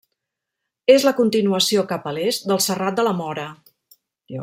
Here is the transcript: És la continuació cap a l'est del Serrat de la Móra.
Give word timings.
És 0.93 1.05
la 1.09 1.13
continuació 1.19 1.83
cap 1.93 2.07
a 2.07 2.15
l'est 2.19 2.51
del 2.53 2.65
Serrat 2.71 2.99
de 3.01 3.07
la 3.11 3.17
Móra. 3.23 3.49